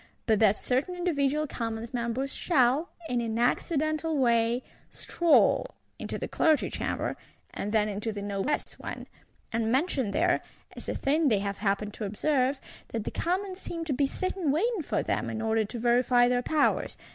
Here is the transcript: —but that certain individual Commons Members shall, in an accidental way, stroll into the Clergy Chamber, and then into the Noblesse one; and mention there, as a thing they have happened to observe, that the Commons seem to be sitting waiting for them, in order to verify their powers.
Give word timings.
—but 0.25 0.39
that 0.39 0.57
certain 0.57 0.95
individual 0.95 1.45
Commons 1.45 1.93
Members 1.93 2.33
shall, 2.33 2.89
in 3.07 3.21
an 3.21 3.37
accidental 3.37 4.17
way, 4.17 4.63
stroll 4.89 5.75
into 5.99 6.17
the 6.17 6.27
Clergy 6.27 6.71
Chamber, 6.71 7.15
and 7.53 7.71
then 7.71 7.87
into 7.87 8.11
the 8.11 8.23
Noblesse 8.23 8.79
one; 8.79 9.05
and 9.53 9.71
mention 9.71 10.09
there, 10.09 10.41
as 10.75 10.89
a 10.89 10.95
thing 10.95 11.27
they 11.27 11.37
have 11.37 11.59
happened 11.59 11.93
to 11.93 12.05
observe, 12.05 12.59
that 12.87 13.03
the 13.03 13.11
Commons 13.11 13.61
seem 13.61 13.85
to 13.85 13.93
be 13.93 14.07
sitting 14.07 14.49
waiting 14.49 14.81
for 14.81 15.03
them, 15.03 15.29
in 15.29 15.39
order 15.39 15.63
to 15.65 15.77
verify 15.77 16.27
their 16.27 16.41
powers. 16.41 16.97